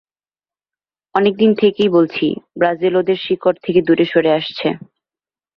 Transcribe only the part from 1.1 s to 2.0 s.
অনেক দিন থেকেই